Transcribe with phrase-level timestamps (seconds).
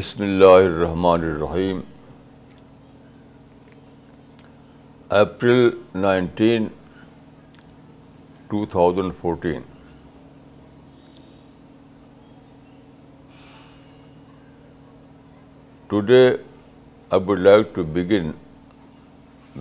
[0.00, 1.80] بسم اللہ الرحمن الرحیم
[5.22, 5.68] April
[6.02, 6.66] nineteen
[8.48, 9.60] two thousand fourteen
[15.88, 18.30] today I would like to begin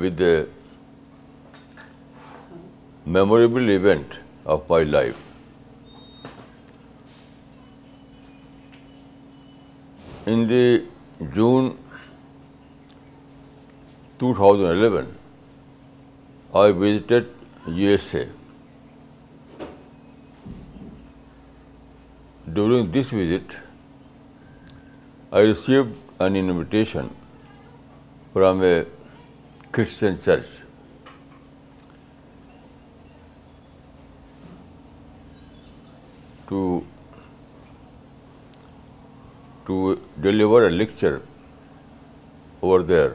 [0.03, 0.35] with a
[3.17, 4.13] memorable event
[4.53, 5.27] of my life
[10.31, 10.85] In the
[11.35, 11.67] June
[14.23, 15.07] 2011,
[16.63, 17.29] I visited
[17.77, 18.21] USA.
[22.59, 23.55] During this visit,
[25.32, 27.09] I received an invitation
[28.37, 28.76] from a
[29.79, 30.54] Christian church.
[36.54, 36.85] To
[39.70, 39.79] to
[40.27, 41.18] deliver a lecture
[42.62, 43.09] over there.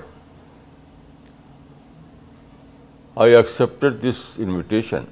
[3.25, 5.09] I accepted this invitation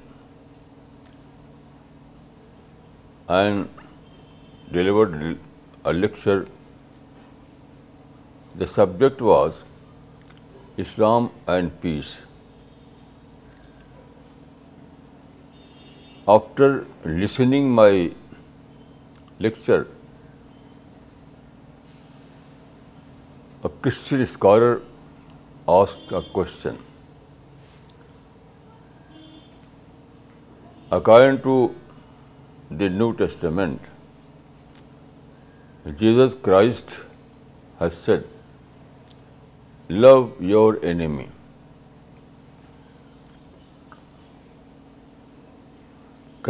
[3.36, 3.82] and
[4.77, 5.16] delivered
[5.84, 6.38] a lecture.
[8.60, 9.62] The subject was
[10.84, 12.12] Islam and Peace.
[16.36, 16.70] After
[17.22, 17.96] listening my
[19.48, 19.82] lecture,
[23.84, 24.74] Christian scholar
[25.77, 26.77] asked a question.
[30.98, 31.55] According to
[32.82, 33.88] the New Testament,
[36.02, 36.94] Jesus Christ
[37.80, 38.28] has said,
[40.06, 41.27] "Love your enemy."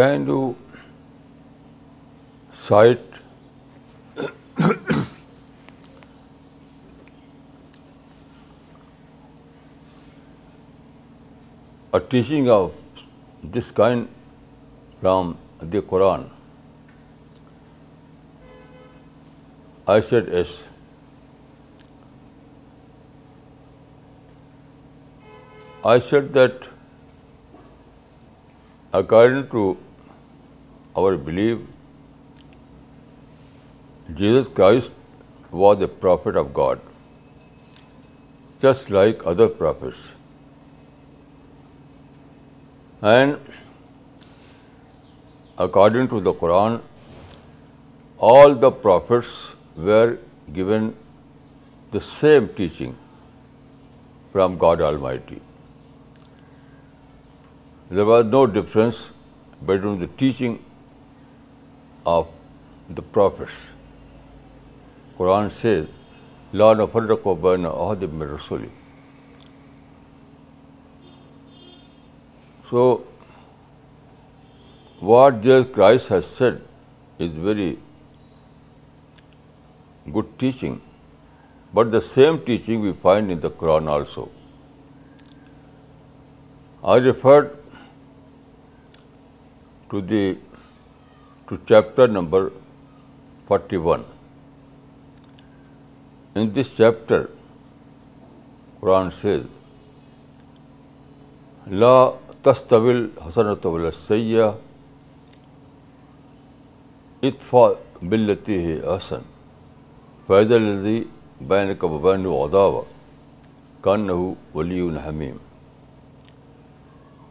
[0.00, 0.42] Can you
[2.66, 3.00] cite
[11.96, 12.68] a teaching of
[13.54, 15.32] this kind from
[15.72, 16.28] the Quran?
[19.94, 20.52] I said yes.
[25.90, 26.68] I said that
[29.00, 29.66] according to
[30.96, 31.58] our belief,
[34.22, 36.80] Jesus Christ was a prophet of God,
[38.66, 40.02] just like other prophets.
[43.10, 43.48] And
[45.60, 46.76] according to the Quran
[48.32, 49.28] all the prophets
[49.84, 50.08] were
[50.56, 50.88] given
[51.92, 52.92] the same teaching
[54.32, 54.82] from God
[55.28, 55.38] almighty
[57.90, 59.00] there was no difference
[59.70, 60.56] between the teaching
[62.16, 62.28] of
[62.96, 63.56] the prophets
[65.16, 65.48] Quran
[66.54, 68.68] لا نفر فرق و عہد میں رسولی
[72.72, 72.82] So,
[75.08, 76.62] what Jesus Christ has said
[77.18, 77.66] is very
[80.10, 80.80] good teaching,
[81.70, 84.24] but the same teaching we find in the Quran also.
[86.94, 87.50] I referred
[89.90, 92.42] to chapter number
[93.52, 94.04] 41.
[96.36, 97.20] In this chapter,
[98.80, 99.46] Quran says,
[101.68, 101.94] La
[102.46, 102.62] تص
[103.26, 104.52] حسن حسن سیاح
[107.20, 107.56] طب
[108.10, 109.20] بلتی ہے حسن
[110.26, 110.52] فیض
[111.48, 111.86] الحمیم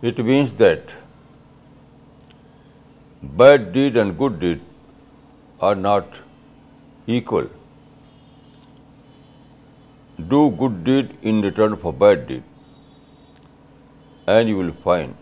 [0.08, 0.92] it means that
[3.38, 4.60] bad deed and good deed
[5.72, 6.16] are not
[7.16, 7.48] equal
[10.30, 12.50] do good deed in return for bad deed
[14.28, 15.16] and you will find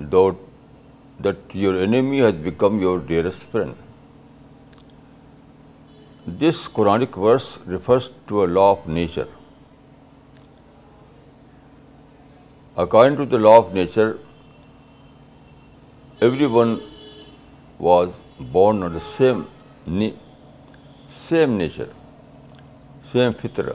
[0.00, 3.74] that your enemy has become your dearest friend.
[6.26, 9.28] This Quranic verse refers to a law of nature.
[12.76, 14.18] According to the law of nature,
[16.20, 16.80] everyone
[17.78, 19.46] was born on the
[21.08, 21.90] same nature,
[23.04, 23.74] same fitra.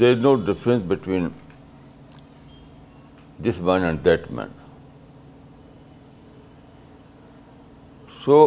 [0.00, 1.32] There is no difference between
[3.46, 4.54] this man and that man.
[8.22, 8.38] So,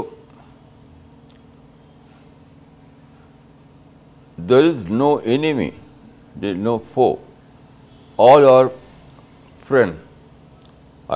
[4.52, 5.74] there is no enemy,
[6.36, 7.14] there is no foe.
[8.26, 8.72] All are
[9.68, 10.68] friend,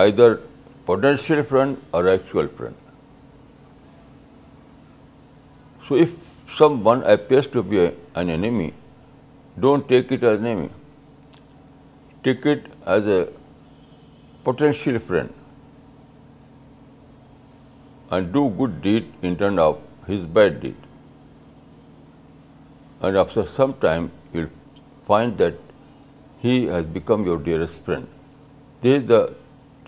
[0.03, 0.27] either
[0.85, 2.75] potential friend or actual friend.
[5.87, 8.67] So, if someone appears to be an enemy,
[9.63, 10.69] don't take it as an enemy.
[12.23, 13.19] Take it as a
[14.43, 15.33] potential friend
[18.09, 20.87] and do good deed in turn of his bad deed.
[23.01, 25.59] And after some time, you will find that
[26.39, 28.07] he has become your dearest friend.
[28.81, 29.21] This is the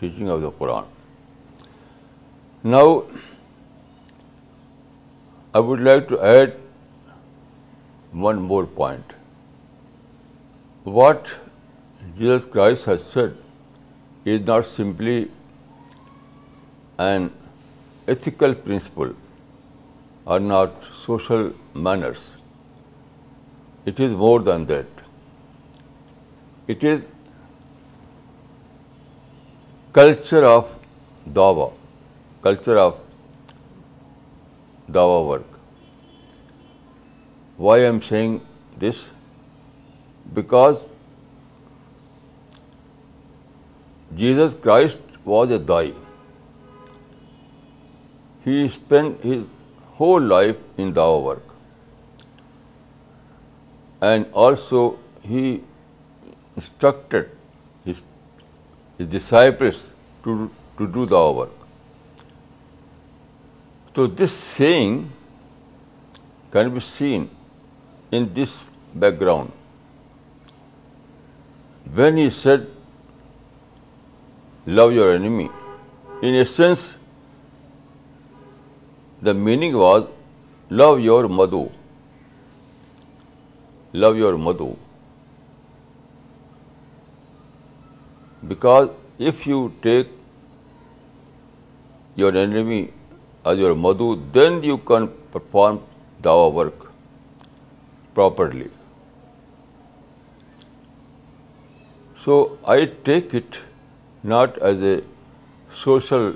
[0.01, 0.91] teaching of the Quran.
[2.75, 2.87] Now,
[5.53, 6.53] I would like to add
[8.29, 9.03] one more point.
[10.83, 11.35] What
[12.17, 13.37] Jesus Christ has said
[14.25, 15.29] is not simply
[16.97, 17.31] an
[18.07, 19.15] ethical principle
[20.25, 20.73] or not
[21.05, 22.31] social manners.
[23.85, 24.87] It is more than that.
[26.67, 27.03] It is
[29.93, 30.67] culture of
[31.31, 31.73] Dawah,
[32.41, 32.99] culture of
[34.89, 35.47] Dawah work.
[37.57, 38.41] Why I am saying
[38.75, 39.09] this?
[40.39, 40.83] because
[44.21, 45.91] Jesus Christ was a dai.
[48.43, 49.43] He spent his
[49.97, 51.55] whole life in dawa work,
[54.11, 54.81] and also
[55.33, 57.37] he instructed
[57.91, 58.03] his
[59.17, 59.83] disciples
[60.27, 62.25] to do dawa work.
[63.95, 64.99] So this saying
[66.51, 67.31] can be seen
[68.19, 68.61] in this
[69.05, 69.49] background.
[71.97, 72.59] When you said
[74.67, 75.47] love your enemy
[76.21, 76.79] in a sense
[79.25, 80.03] the meaning was
[80.71, 81.63] love your مدو
[83.93, 84.71] love your مدو
[88.47, 88.87] because
[89.27, 90.09] if you take
[92.19, 92.83] your enemy
[93.49, 95.77] as your مدو then you can perform
[96.25, 96.83] the work
[98.15, 98.67] properly
[102.23, 102.35] So
[102.73, 102.77] I
[103.09, 103.59] take it
[104.31, 104.95] not as a
[105.83, 106.33] social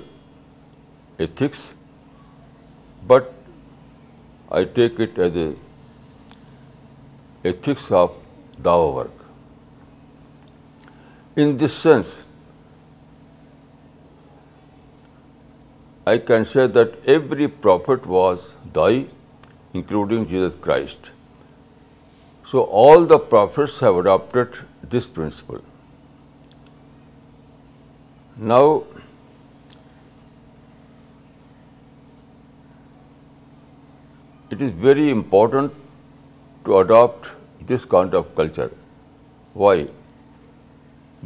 [1.26, 1.62] ethics,
[3.12, 3.32] but
[4.60, 5.48] I take it as a
[7.50, 8.16] ethics of
[8.62, 10.88] Dawa work.
[11.44, 12.14] In this sense,
[16.06, 19.06] I can say that every prophet was Dai,
[19.72, 21.12] including Jesus Christ.
[22.48, 24.60] So all the prophets have adopted
[24.96, 25.64] this principle.
[28.38, 28.82] Now,
[34.50, 35.72] it is very important
[36.66, 37.28] to adopt
[37.66, 38.70] this kind of culture.
[39.54, 39.88] Why?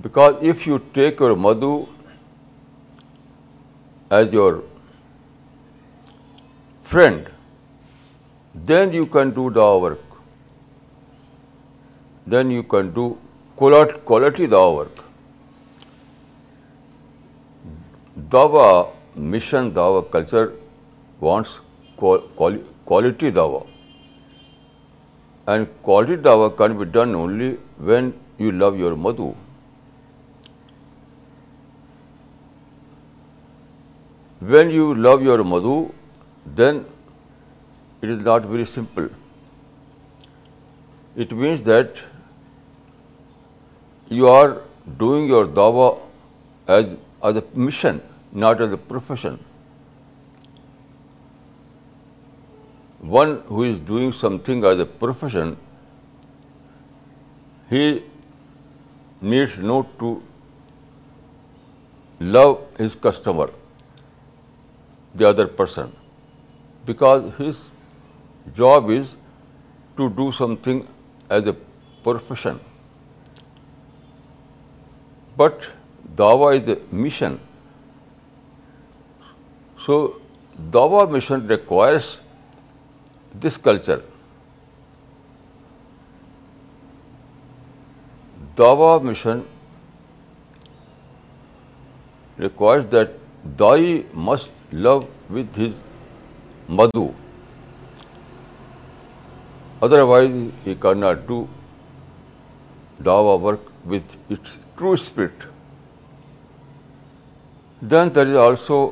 [0.00, 1.88] Because if you take your madhu
[4.08, 4.62] as your
[6.82, 7.28] friend,
[8.54, 10.22] then you can do the work.
[12.25, 13.19] Then you can do
[13.56, 14.96] quality the work.
[18.32, 18.72] دعویٰ
[19.32, 20.46] mission دعویٰ culture
[21.20, 21.58] wants
[22.86, 23.60] quality دعویٰ
[25.52, 27.54] and quality دعویٰ can be done only
[27.88, 29.30] when you love your Madhu
[34.50, 35.82] when you love your Madhu
[36.58, 36.78] then
[38.02, 39.06] it is not very simple
[41.22, 41.98] it means that
[44.14, 44.48] you are
[44.98, 45.46] doing your
[46.68, 46.86] is
[47.26, 47.96] is a mission
[48.32, 49.38] not as a profession.
[53.00, 55.56] One who is doing something as a profession,
[57.68, 58.04] he
[59.20, 60.23] needs not to
[62.20, 63.50] love his customer,
[65.14, 65.92] the other person,
[66.85, 67.70] because his
[68.54, 69.16] job is
[69.97, 70.87] to do something
[71.28, 71.56] as a
[72.02, 72.61] profession.
[75.37, 75.70] But
[76.16, 77.38] dawah is a mission.
[79.90, 79.97] So
[80.73, 82.04] دعوا mission requires
[83.42, 83.99] this culture
[88.59, 89.40] دعوا mission
[92.40, 93.16] requires that
[93.61, 94.99] دائی must love
[95.35, 95.80] with his
[96.78, 97.06] مدو
[100.12, 100.32] otherwise
[100.66, 101.44] he can not do
[103.04, 105.44] Dawa work with its true spirit
[107.90, 108.88] then there is also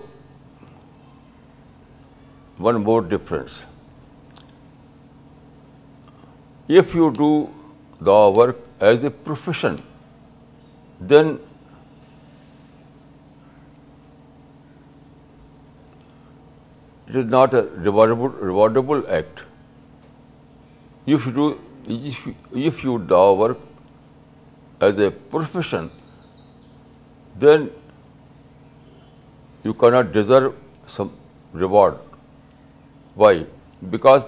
[2.59, 3.59] one more difference.
[6.81, 7.33] If you do
[8.09, 9.79] the work as a profession,
[11.01, 11.39] then
[17.07, 19.43] it is not a rewardable act.
[21.07, 23.59] If you do the work
[24.81, 25.91] as a profession,
[27.47, 27.71] then
[29.63, 30.55] you cannot deserve
[30.87, 31.17] some
[31.53, 31.97] reward.
[33.23, 33.37] Why?
[33.93, 34.25] Because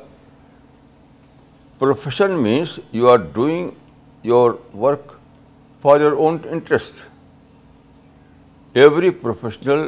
[1.78, 3.66] profession means you are doing
[4.30, 4.46] your
[4.84, 5.14] work
[5.84, 7.02] for your own interest.
[8.84, 9.84] Every professional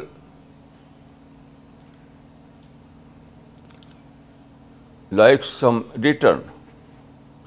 [5.23, 6.45] likes some return.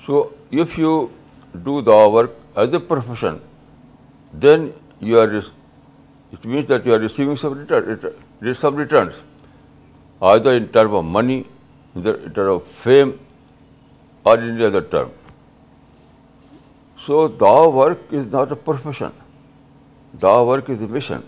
[0.07, 0.23] So,
[0.65, 0.91] if you
[1.69, 3.39] do the work as a profession,
[4.33, 4.67] then
[4.99, 5.39] you are,
[6.37, 9.23] it means that you are receiving some returns
[10.21, 11.45] either in terms of money,
[11.95, 13.19] either in terms of fame,
[14.23, 15.11] or in any other term.
[16.97, 19.11] So, Dawah work is not a profession.
[20.17, 21.23] Dawah work is a mission.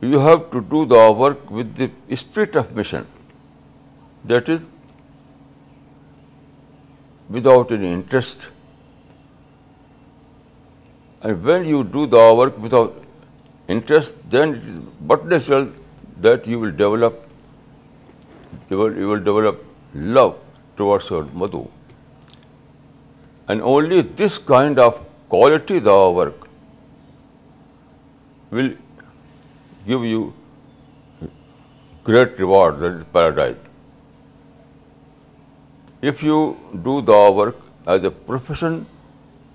[0.00, 3.06] You have to do Dawah work with the spirit of mission.
[4.24, 4.62] That is,
[7.28, 8.48] without any interest.
[11.20, 12.96] And when you do Dawah work without
[13.68, 15.72] interest, then it is but natural
[16.20, 17.26] that you will develop
[19.94, 20.38] love
[20.76, 21.68] towards your Madhu.
[23.48, 26.48] And only this kind of quality, the work,
[28.50, 28.70] will
[29.86, 30.32] give you
[32.04, 33.56] great reward, that is paradise.
[36.00, 37.56] If you do the work
[37.86, 38.86] as a profession,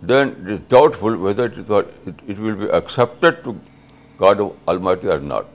[0.01, 3.59] then it is doubtful whether it will be accepted to
[4.17, 5.45] God Almighty or not.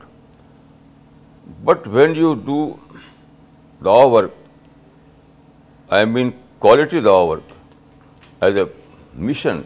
[1.46, 2.78] But when you do
[3.82, 4.32] Dawa work,
[5.90, 7.52] I mean quality Dawa work
[8.40, 8.68] as a
[9.14, 9.64] mission,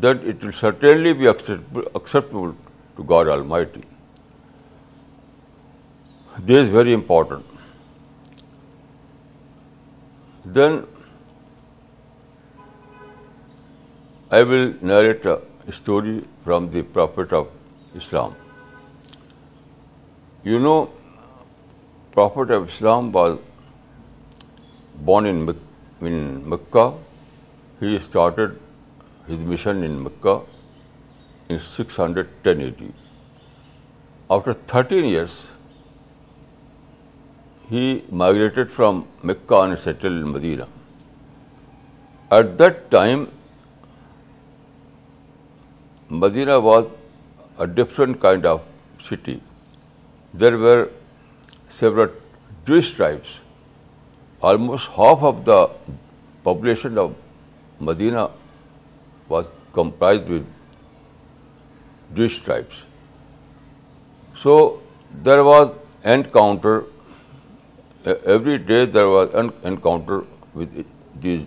[0.00, 2.54] that it will certainly be acceptable
[2.96, 3.82] to God Almighty.
[6.38, 7.44] This is very important.
[10.44, 10.84] Then
[14.30, 17.48] I will narrate a story from the Prophet of
[18.02, 18.32] Islam.
[20.46, 20.90] You know,
[22.12, 23.38] Prophet of Islam was
[24.94, 26.92] born in Mecca.
[27.80, 28.60] He started
[29.26, 30.42] his mission in Mecca
[31.48, 32.92] in 610 AD.
[34.36, 35.46] After 13 years,
[37.70, 40.68] he migrated from Mecca and settled in Medina.
[42.30, 43.28] At that time,
[46.10, 46.86] Medina was
[47.58, 48.62] a different kind of
[49.02, 49.40] city
[50.42, 50.82] there were
[51.68, 52.08] several
[52.66, 53.38] Jewish tribes.
[54.40, 55.58] Almost half of the
[56.44, 57.14] population of
[57.78, 58.30] Medina
[59.28, 60.44] was comprised with
[62.14, 62.82] Jewish tribes.
[64.42, 64.56] So
[65.28, 65.72] there was
[66.16, 66.84] encounter,
[68.34, 70.84] every day there was an encounter with
[71.20, 71.46] these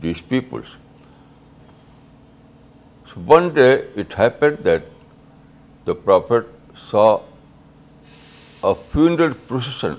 [0.00, 0.76] Jewish peoples.
[3.06, 4.82] So one day it happened that
[5.86, 6.48] the Prophet
[6.86, 7.12] saw
[8.64, 9.16] a funeral
[9.46, 9.94] procession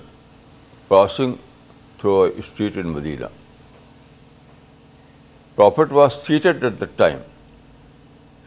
[0.88, 1.32] passing
[2.00, 3.26] through a street in Medina
[5.54, 7.16] prophet was seated at the time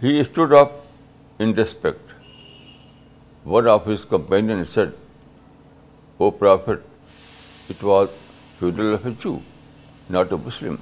[0.04, 0.72] he stood up
[1.48, 2.14] in respect
[3.56, 4.96] one of his companion said
[6.20, 9.38] oh prophet you
[10.14, 10.76] not a Muslim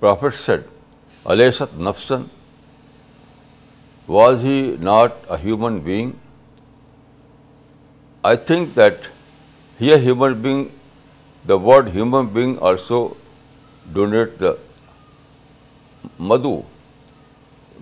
[0.00, 0.66] prophet said
[1.30, 1.40] ال
[1.88, 2.22] نفسن
[4.08, 4.60] was he
[4.90, 6.12] not a human being
[8.28, 9.06] I think that
[9.80, 10.64] here human being
[11.48, 13.00] the word human being also
[13.92, 14.52] denote the
[16.28, 16.54] مدو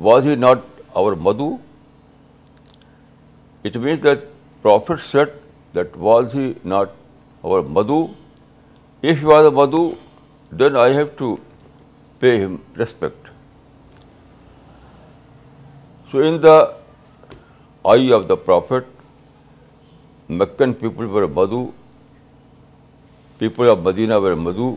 [0.06, 0.60] was he not
[1.02, 1.48] our مدو
[3.64, 4.24] it means that
[4.62, 5.28] prophet said
[5.74, 6.90] that was he not
[7.44, 8.04] our مدو
[9.06, 9.90] if you are the Madhu
[10.64, 11.34] then I have to
[12.20, 13.28] pay him respect
[16.12, 16.58] so in the
[17.92, 18.90] eye of the prophet
[20.38, 21.72] Meccan people were Badu,
[23.38, 24.68] people of Medina were Madu,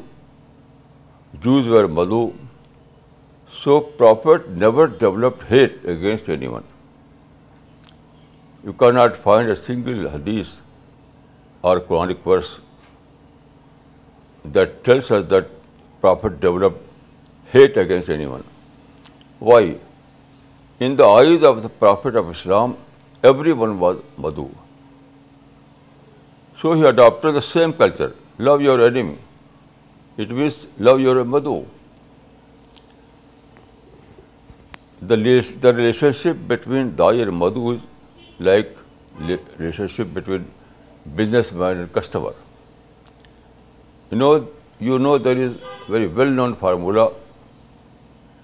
[1.42, 2.24] Jews were Madu.
[3.58, 6.66] So Prophet never developed hate against anyone.
[8.66, 10.52] You cannot find a single hadith
[11.62, 12.60] or Quranic verse
[14.44, 15.48] that tells us that
[16.02, 16.84] Prophet developed
[17.54, 18.44] hate against anyone.
[19.40, 19.64] Why?
[20.80, 22.78] In the eyes of the Prophet of Islam,
[23.24, 24.48] everyone was Madhu.
[26.60, 29.18] So he adopted the same culture, love your enemy.
[30.18, 31.56] It means love your madhu.
[35.10, 37.82] The relationship between Dai and Madhu is
[38.40, 38.78] like
[39.18, 40.46] relationship between
[41.20, 42.32] businessman and customer.
[44.10, 45.54] You know there is
[45.96, 47.12] very well-known formula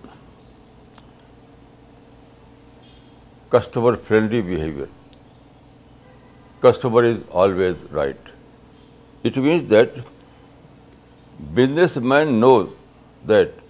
[3.56, 4.88] customer-friendly behavior.
[6.62, 8.32] Customer is always right.
[9.30, 10.00] It means that
[11.60, 12.72] businessman knows
[13.34, 13.62] that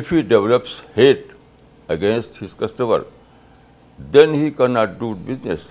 [0.00, 1.32] if he develops hate
[1.96, 2.98] against his customer,
[4.16, 5.66] then he cannot do business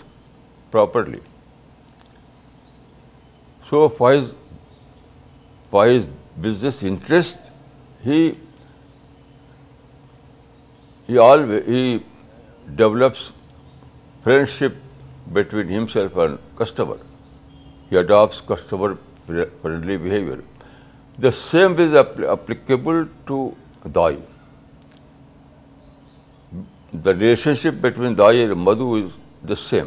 [0.72, 1.22] properly.
[3.70, 6.12] So for his
[6.50, 7.38] business interest,
[11.18, 11.98] he
[12.76, 13.18] develops
[14.24, 16.96] friendship between himself and customer
[17.92, 18.94] he adapts customer
[19.28, 20.38] friendly behaviour
[21.24, 21.96] the same is
[22.30, 23.50] applicable to
[23.96, 24.18] دائی
[27.06, 29.86] the relationship between دائی and Madhu is the same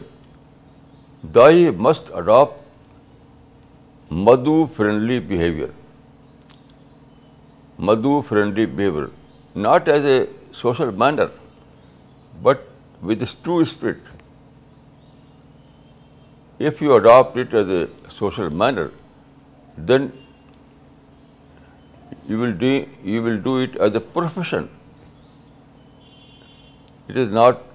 [1.34, 5.68] دائی must adapt Madhu friendly behaviour
[7.88, 9.06] Madhu friendly behaviour
[9.66, 10.24] not as a
[10.62, 11.26] social manner
[12.42, 12.68] but
[13.08, 14.08] with this true spirit,
[16.70, 17.80] if you adopt it as a
[18.16, 18.90] social manner,
[19.76, 20.12] then
[22.28, 24.68] you will do it as a profession.
[27.08, 27.66] It is not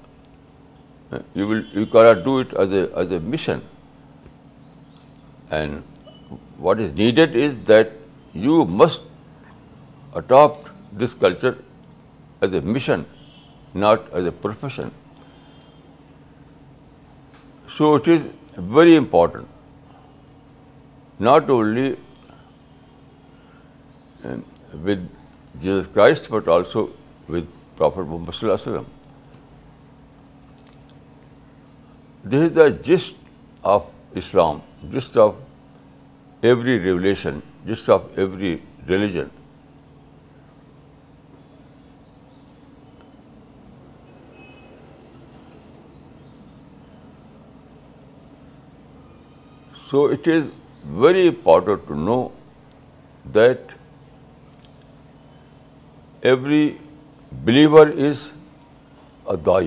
[1.12, 3.62] uh, you cannot do it as a mission.
[5.52, 5.84] And
[6.58, 7.92] what is needed is that
[8.34, 9.04] you must
[10.16, 11.58] adopt this culture
[12.42, 13.06] as a mission,
[13.74, 14.94] not as a profession.
[17.78, 21.92] So it is very important not only
[24.84, 25.00] with
[25.62, 26.86] Jesus Christ but also
[27.30, 27.46] with
[27.78, 28.86] prophet Muhammad صلی اللہ علیہ وسلم
[32.30, 33.14] this is the just
[33.76, 33.84] of
[34.24, 34.56] Islam
[34.94, 35.32] just of
[36.46, 37.34] every revelation
[37.66, 38.54] just of every
[38.90, 39.28] religion
[49.96, 50.48] So it is
[51.04, 52.16] very important to know
[53.36, 53.70] that
[56.32, 56.60] every
[57.50, 58.24] believer is
[59.36, 59.62] a dai.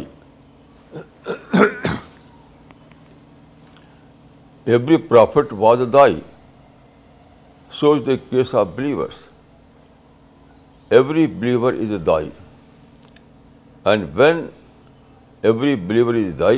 [4.77, 6.11] Every prophet was a dai.
[7.79, 9.17] So is the case of believers.
[10.91, 12.31] Every believer is a dai.
[13.93, 14.47] And when
[15.43, 16.57] every believer is a dai,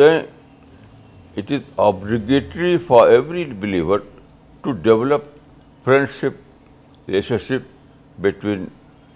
[0.00, 0.26] then
[1.40, 3.98] it is obligatory for every believer
[4.66, 5.28] to develop
[5.88, 6.40] friendship,
[7.06, 7.68] relationship
[8.26, 8.64] between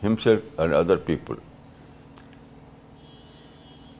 [0.02, 1.40] himself and other people.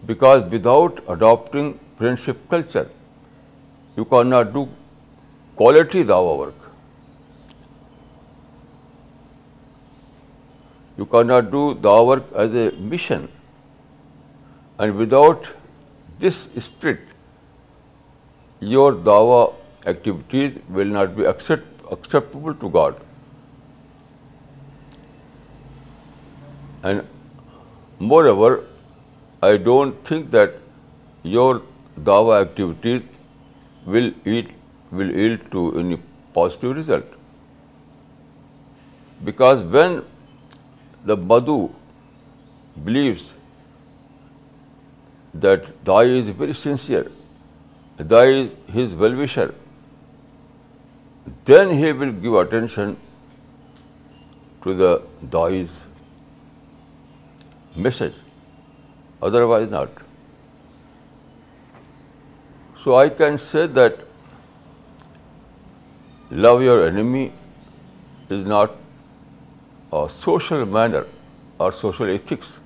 [0.07, 1.69] Because without adopting
[2.03, 2.89] friendship culture,
[3.97, 4.63] you cannot do
[5.63, 6.73] quality dawa work.
[10.97, 13.31] You cannot do dawa work as a mission.
[14.79, 15.57] And without
[16.21, 17.01] this spirit,
[18.63, 19.41] your dawa
[19.93, 22.97] activities will not be acceptable to God.
[26.83, 27.07] And
[27.99, 28.65] moreover,
[29.43, 30.55] I don't think that
[31.23, 31.63] your
[32.03, 33.03] dawa activities
[33.85, 36.01] will yield to any
[36.35, 37.05] positive result.
[39.25, 40.05] Because when
[41.05, 41.71] the Madhu
[42.85, 43.35] believes
[45.35, 47.11] that Dai is very sincere,
[48.03, 49.47] Buddha is his well-wisher,
[51.51, 52.97] then he will give attention
[54.65, 54.91] to the
[55.35, 55.77] Dai's
[57.87, 58.19] message,
[59.31, 60.03] otherwise not.
[62.83, 64.05] So I can say that
[66.31, 67.27] love your enemy
[68.29, 68.79] is not
[69.93, 71.07] a social manner
[71.59, 72.57] or social ethics.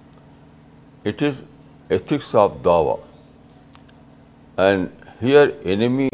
[1.05, 1.43] It is
[1.97, 3.01] ethics of Dawa,
[4.69, 6.09] and here enemy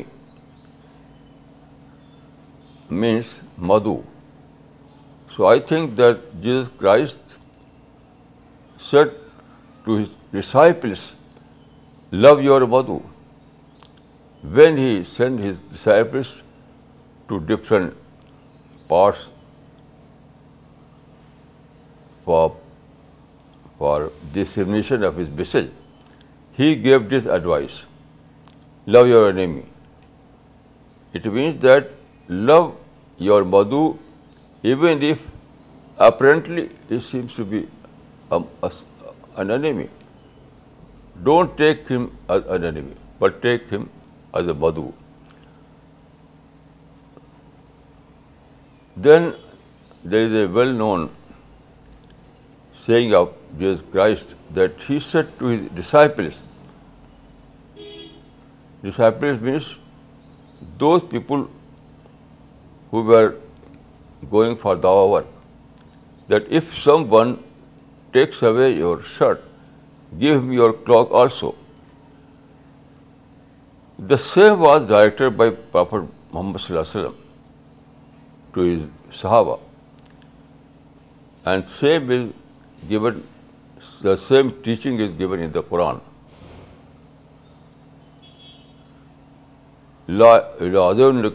[3.05, 3.33] means
[3.70, 3.94] Madhu.
[5.37, 7.37] So I think that Jesus Christ
[8.90, 9.18] said
[9.87, 11.05] to his disciples,
[12.12, 13.00] love your Madhu,
[14.59, 16.35] when he sent his disciples
[17.28, 18.28] to different
[18.88, 19.28] parts
[22.24, 22.59] for
[24.35, 25.72] dissemination of his message.
[26.61, 27.81] He gave this advice
[28.87, 29.64] love your enemy.
[31.12, 31.88] It means that
[32.28, 32.74] love
[33.18, 33.98] your madhu,
[34.62, 35.26] even if
[35.98, 37.66] apparently he seems to be
[38.31, 39.88] an enemy.
[41.22, 43.88] Don't take him as an enemy, but take him
[44.35, 44.92] as a madhu.
[48.96, 49.35] Then
[50.05, 51.11] there is a well-known
[52.85, 56.40] saying of Jesus Christ that he said to his disciples
[58.83, 59.64] disciples means
[60.81, 61.42] those people
[62.92, 63.03] who
[64.33, 65.23] going for the hour
[66.31, 66.75] that if
[67.12, 67.35] someone
[68.12, 69.40] takes away your shirt
[70.21, 71.51] give your cloak also
[74.11, 77.21] the same was director by prophet Muhammad صلی اللہ علیہ وسلم
[78.53, 79.57] to his صحابہ
[81.45, 82.31] and same is
[82.88, 83.21] given
[84.05, 85.97] the same teaching is given in the Quran
[90.20, 91.27] آدمر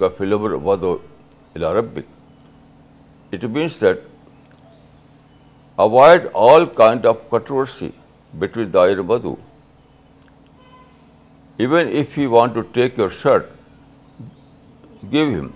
[0.66, 2.00] ودولہ رب
[3.34, 4.00] it means that
[5.86, 7.90] avoid all kind of controversy
[8.40, 9.36] between the بدو
[11.60, 13.46] even if you want to take your shirt
[15.12, 15.48] give him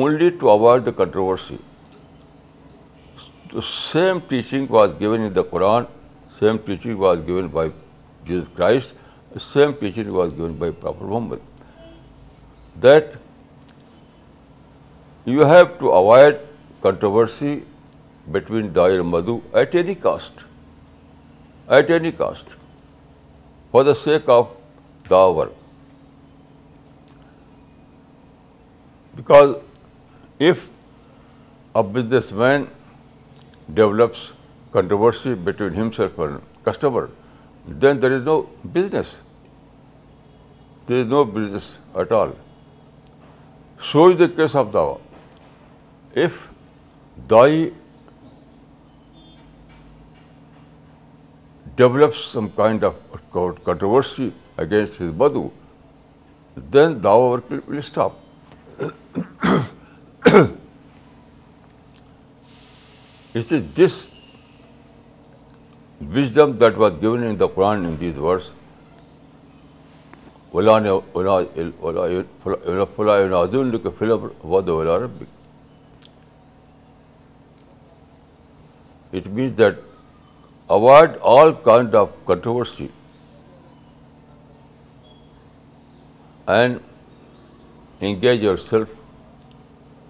[0.00, 1.56] only to avoid the controversy
[3.68, 5.82] same teaching was given in the Quran
[6.38, 7.70] same teaching was given by
[8.24, 8.94] Jesus Christ,
[9.32, 11.40] the same teaching was given by Prophet Muhammad,
[12.80, 13.16] that
[15.24, 16.40] you have to avoid
[16.82, 17.62] controversy
[18.30, 20.32] between Dai and Madhu at any cost,
[23.70, 24.50] for the sake of
[25.08, 25.50] dawah.
[29.16, 29.56] Because
[30.38, 30.70] if
[31.74, 32.66] a businessman
[33.72, 34.32] develops
[34.72, 37.10] controversy between himself and customer,
[37.66, 38.42] then there is no
[38.72, 39.18] business.
[40.86, 42.36] There is no business at all.
[43.80, 45.00] So is the case of Dawa.
[46.14, 46.50] If
[47.26, 47.70] Dai
[51.76, 52.96] develops some kind of
[53.32, 55.50] controversy against his Badhu,
[56.56, 58.18] then Dawa work will stop.
[63.34, 63.98] It is this
[66.08, 68.50] wisdom that was given in the Quran in these words,
[79.12, 79.78] it means that
[80.68, 82.90] avoid all kind of controversy
[86.46, 86.82] and
[88.00, 88.88] engage yourself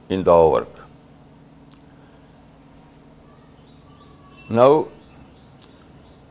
[0.09, 0.69] in the work.
[4.49, 4.87] Now,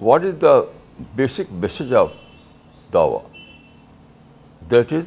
[0.02, 0.52] what is the
[1.16, 2.12] basic message of
[2.94, 3.18] دعوا
[4.72, 5.04] that is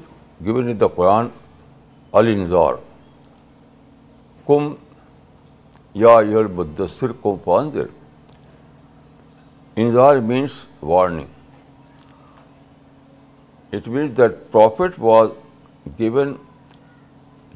[0.47, 1.29] given the Quran
[4.47, 4.73] کم
[6.03, 6.19] یا
[6.57, 7.87] مدثر کم فاندر
[9.85, 12.03] Anzar means warning
[13.75, 15.29] it means that prophet was
[15.99, 16.35] given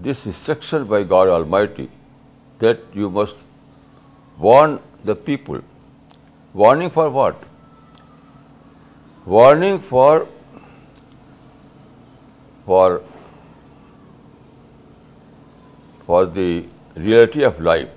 [0.05, 1.87] this instruction by God almighty
[2.61, 3.45] that you must
[4.41, 5.61] warn the people
[6.53, 7.43] Warning for what?
[9.27, 10.27] Warning for
[16.33, 16.65] the
[16.97, 17.89] reality of life,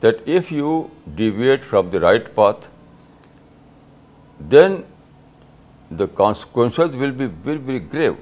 [0.00, 2.68] that if you deviate from the right path,
[4.40, 4.84] then
[5.90, 8.16] the consequences will be very, very grave.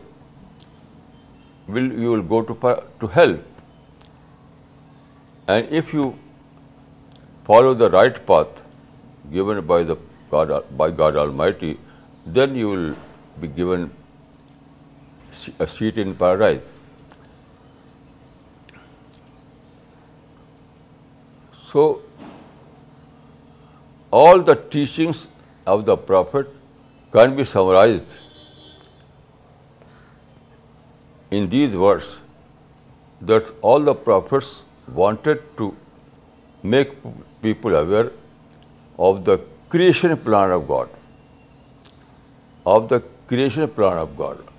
[1.68, 3.38] You will go to hell.
[5.46, 6.16] And if you
[7.44, 8.48] follow the right path,
[9.30, 9.96] given by the
[10.30, 11.78] God Almighty,
[12.26, 12.94] then you will
[13.40, 13.90] be given
[15.58, 16.62] a seat in paradise.
[21.70, 22.02] So,
[24.10, 25.28] all the teachings
[25.66, 26.48] of the Prophet
[27.12, 28.16] can be summarized
[31.30, 32.18] in these words,
[33.20, 35.74] that all the prophets wanted to
[36.62, 36.90] make
[37.42, 38.12] people aware
[38.98, 40.88] of the creation plan of God.
[42.66, 44.38] Of the creation plan of God.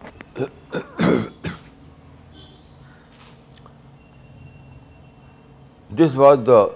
[5.89, 6.73] This was the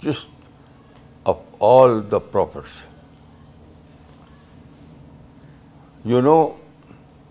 [0.00, 0.28] gist
[1.24, 2.82] of all the prophets.
[6.04, 6.58] You know,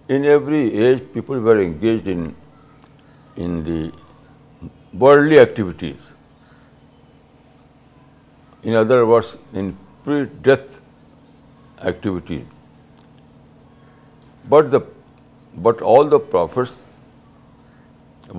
[0.08, 2.34] in every age, people were engaged in
[3.36, 3.92] the
[4.94, 6.04] worldly activities.
[8.70, 9.30] In other words,
[9.62, 9.70] in
[10.06, 10.80] pre-death
[11.92, 12.46] activities.
[14.54, 16.76] But all the prophets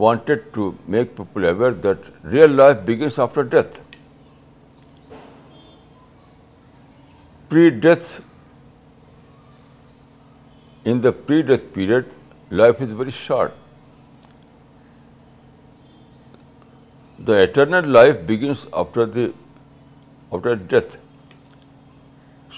[0.04, 3.80] wanted to make people aware that real life begins after death.
[7.48, 8.08] Pre-death,
[10.84, 12.10] in the pre-death period,
[12.62, 14.26] life is very short.
[17.28, 19.32] The eternal life begins after the
[20.32, 20.98] after death.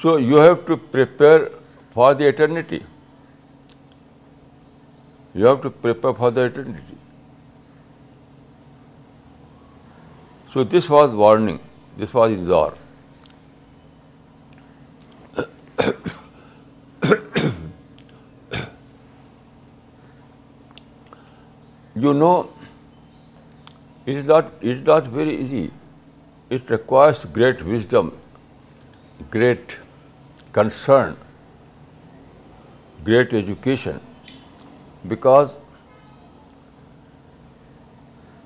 [0.01, 1.51] So you have to prepare
[1.91, 2.85] for the eternity.
[5.35, 6.99] You have to prepare for the eternity.
[10.53, 11.59] So this was warning.
[11.97, 12.77] This was Inzar.
[22.03, 22.49] You know,
[24.07, 25.67] it is not very easy
[26.57, 28.13] it requires great wisdom,
[29.31, 29.77] great
[30.51, 31.17] concern,
[33.05, 34.01] great education,
[35.07, 35.55] because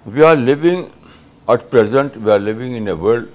[0.05, 0.91] we are living
[1.49, 3.29] at present, we are living in a world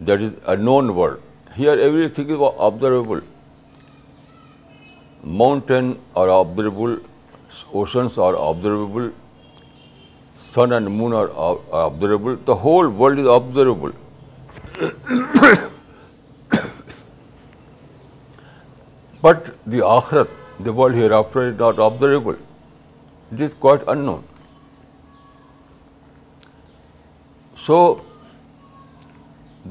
[0.00, 1.20] that is a known world.
[1.54, 3.20] Here everything is observable.
[5.22, 7.00] Mountains are observable,
[7.74, 9.12] oceans are observable,
[10.52, 11.26] sun and moon are
[11.86, 13.92] observable, the whole world is observable.
[19.24, 22.36] But the Akhirat, the world hereafter, is not observable.
[23.32, 24.22] It is quite unknown.
[27.66, 27.80] So,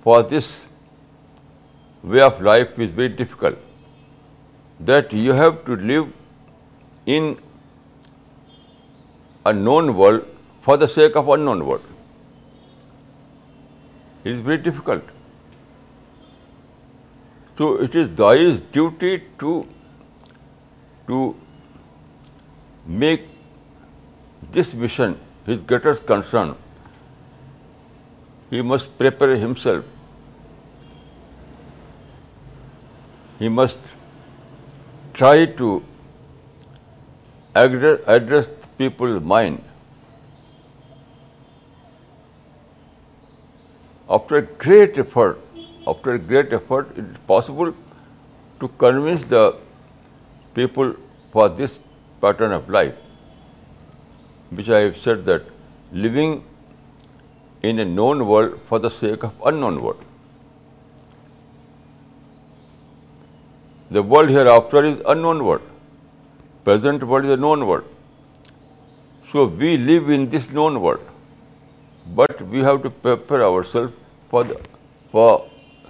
[0.07, 0.49] for this
[2.15, 3.87] way of life is very difficult,
[4.91, 6.09] that you have to live
[7.17, 7.31] in
[9.45, 11.95] a known world for the sake of unknown world.
[14.23, 15.09] It is very difficult.
[17.61, 19.09] So, it is Dai's duty
[19.41, 21.19] to
[23.01, 23.27] make
[24.55, 25.13] this mission
[25.49, 26.55] his greatest concern.
[28.49, 30.95] He must prepare himself.
[33.37, 33.93] He must
[35.19, 35.83] try to
[38.15, 39.63] address people's mind.
[44.09, 45.39] After great effort,
[45.87, 47.73] after a great effort, it is possible
[48.59, 49.55] to convince the
[50.53, 50.93] people
[51.31, 51.79] for this
[52.21, 52.95] pattern of life,
[54.51, 55.43] which I have said that
[55.91, 56.43] living
[57.63, 60.03] in a known world for the sake of unknown world.
[63.89, 65.61] The world hereafter is unknown world.
[66.63, 67.85] Present world is a known world.
[69.31, 71.01] So we live in this known world,
[72.15, 73.93] but we have to prepare ourselves
[74.29, 75.39] for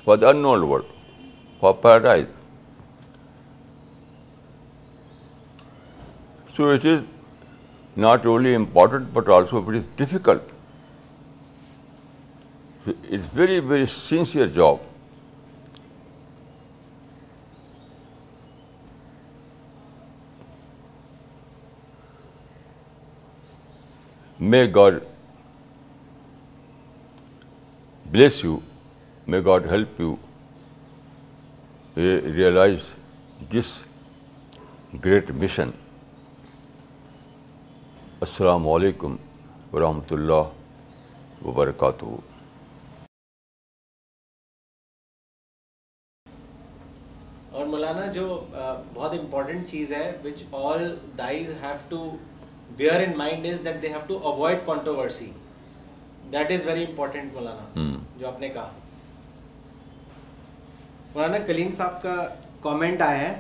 [0.06, 0.94] for the unknown world,
[1.60, 2.30] for paradise.
[6.54, 7.04] So it is
[7.96, 10.56] not only important, but also it is difficult.
[12.86, 14.88] So it's very, very sincere job.
[24.44, 25.02] May God
[28.18, 28.60] bless you
[29.32, 30.16] may God help you
[32.36, 32.88] realize
[33.52, 33.66] this
[35.06, 35.70] great mission
[38.28, 39.16] السلام علیکم
[39.74, 42.06] ورحمۃ اللہ وبرکاتہ
[47.52, 52.04] اور مولانا جو بہت important چیز ہے which all dies have to
[52.84, 55.32] bear in mind is that they have to avoid controversy
[56.32, 58.70] that is very important Maulana جو آپ نے کہا
[61.14, 62.16] مولانا کلیم صاحب کا
[62.62, 63.34] کامنٹ آیا ہے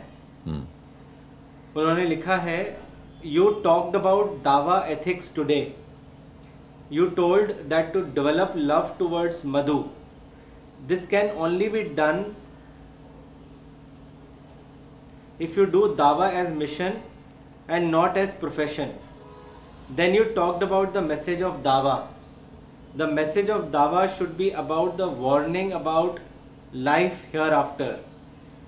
[0.46, 2.58] انہوں نے لکھا ہے
[3.36, 5.64] you talked about Dawa ethics today
[6.96, 8.80] you told that to develop love
[9.10, 9.82] towards Madhu
[10.90, 12.22] this can only be done
[15.46, 16.98] if you do Dawa as mission
[17.70, 18.90] and not as profession
[19.98, 21.96] then you talked about the message of Dawa
[23.00, 26.20] the message of Dawa should be about the warning about
[26.74, 28.00] life hereafter.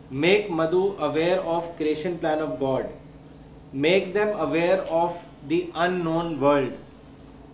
[0.09, 2.89] Make Madhu aware of creation plan of God.
[3.71, 6.73] Make them aware of the unknown world.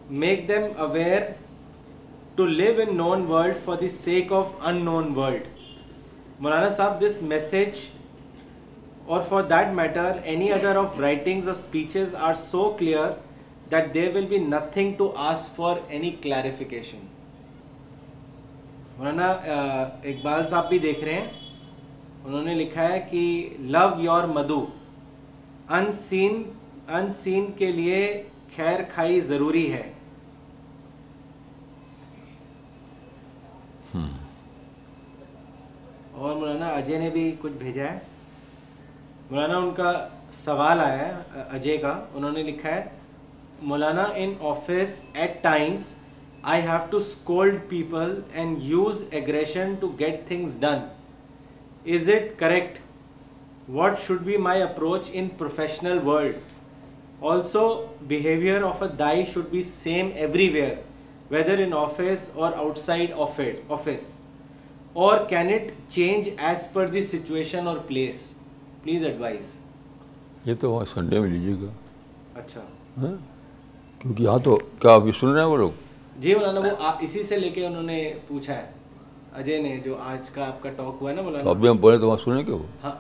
[0.10, 1.36] Make them aware
[2.36, 5.42] to live in known world for the sake of unknown world.
[6.42, 7.92] Maulana Sahib, this message,
[9.08, 13.16] or for that matter any other of writings or speeches, are so clear
[13.70, 17.08] that there will be nothing to ask for any clarification.
[19.00, 19.28] مولانا
[20.10, 21.30] اقبال صاحب بھی دیکھ رہے ہیں
[22.26, 23.22] انہوں نے لکھا ہے کہ
[23.74, 24.66] لو یور مدو
[25.78, 26.42] ان سین
[26.98, 28.00] ان سین کے لیے
[28.56, 29.82] خیر کھائی ضروری ہے
[36.12, 37.98] اور مولانا اجے نے بھی کچھ بھیجا ہے
[39.30, 39.94] مولانا ان کا
[40.44, 42.84] سوال آیا ہے اجے کا انہوں نے لکھا ہے
[43.72, 45.92] Maulana in office at times
[46.52, 50.78] I have to school people and use aggression to get things done
[51.96, 52.78] is it correct
[53.78, 56.36] what should be my approach in professional world
[57.32, 57.64] also
[58.08, 60.10] behaviour of a دائی should be same
[60.54, 60.74] everywhere
[61.32, 62.54] whether in office or
[62.86, 63.12] outside
[63.70, 64.10] office
[65.08, 68.28] or can it change as per this situation or place
[68.84, 69.54] please advise
[70.46, 71.72] یہ تو Sunday میں لیجیے گا
[72.40, 72.62] اچھا
[73.02, 75.88] ہاں؟ تو کیا ابھی سن رہے ہیں وہ لوگ
[76.22, 78.66] جی مولانا وہ اسی سے لے کے انہوں نے پوچھا ہے
[79.42, 81.98] اجے نے جو آج کا آپ کا ٹاک ہوا ہے نا مولانا ابھی ہم بولے
[81.98, 82.92] تو سنیں وہ ہاں،,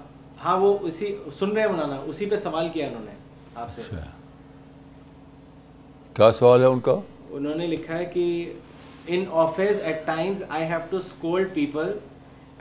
[0.45, 3.12] ہاں وہ اسی سن رہے ہیں مولانا اسی پہ سوال کیا انہوں نے
[3.63, 4.03] آپ سے اچھا۔
[6.19, 6.95] کیا سوال ہے ان کا
[7.29, 8.23] انہوں نے لکھا ہے کہ
[9.15, 11.91] in offices at times I have to scold people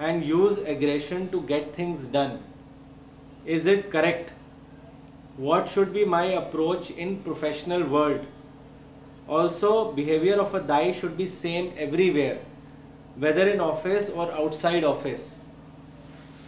[0.09, 0.59] and use
[1.31, 2.35] to get things done
[3.57, 4.31] is it correct
[5.39, 8.25] what should be my approach in professional world
[9.29, 12.39] Also, behavior of a Dai should be same everywhere,
[13.17, 15.41] whether in office or outside office.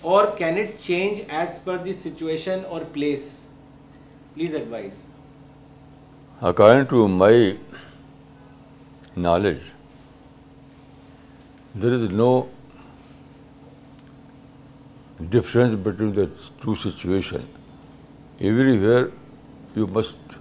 [0.03, 3.45] Or can it change as per the situation or place?
[4.35, 4.97] Please advise.
[6.41, 7.57] According to my
[9.15, 9.61] knowledge,
[11.75, 12.49] there is no
[15.29, 16.31] difference between the
[16.63, 17.63] two situations.
[18.39, 19.11] Everywhere
[19.75, 20.37] you must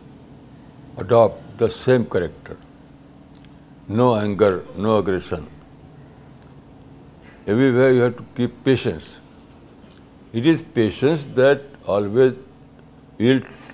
[0.96, 2.58] adopt the same character.
[4.00, 4.50] No anger,
[4.86, 5.48] no aggression.
[7.46, 9.10] Everywhere you have to keep patience.
[10.42, 11.64] It is patience that
[11.96, 12.34] always
[13.26, 13.74] yields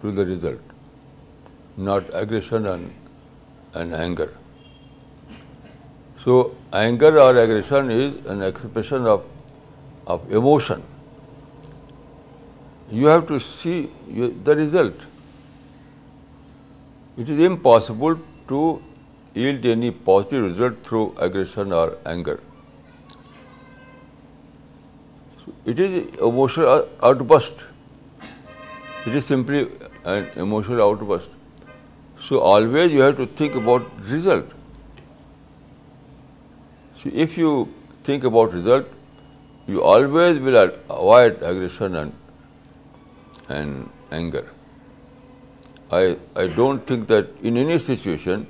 [0.00, 0.76] to the result,
[1.88, 4.28] not aggression and anger.
[6.24, 6.38] So
[6.84, 10.82] anger or aggression is an expression of emotion.
[12.90, 13.76] You have to see
[14.08, 15.04] the result.
[17.22, 18.16] It is impossible
[18.48, 18.58] to
[19.34, 22.40] yield any positive result through aggression or anger.
[25.64, 25.94] It is
[26.26, 27.64] emotional outburst.
[29.06, 29.68] It is simply
[30.04, 31.30] an emotional outburst.
[32.28, 34.52] So always you have to think about result.
[36.98, 37.54] So if you
[38.02, 38.84] think about result,
[39.66, 42.12] you always will avoid aggression
[43.48, 44.44] and anger.
[45.94, 48.42] I I don't think that in any situation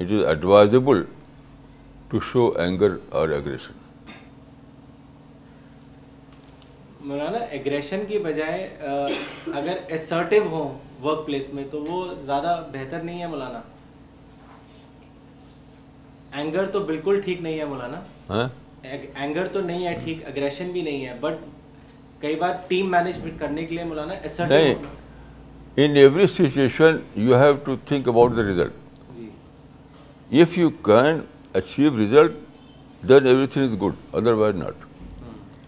[0.00, 1.02] it is advisable
[2.08, 3.82] to show anger اور aggression
[7.08, 8.62] مولانا aggression کی بجائے
[9.54, 13.60] اگر assertive ہوں work place میں تو وہ زیادہ بہتر نہیں ہے مولانا
[16.38, 18.46] اینگر تو بالکل ٹھیک نہیں ہے مولانا
[19.14, 21.44] اینگر ہاں؟ تو نہیں ہے ٹھیک اگریشن بھی نہیں ہے بٹ
[22.20, 24.14] کئی بار ٹیم مینجمنٹ کرنے کے لیے مولانا
[25.76, 28.72] In every situation, you have to think about the result.
[30.30, 32.32] If you can achieve result,
[33.02, 33.96] then everything is good.
[34.12, 34.74] Otherwise, not.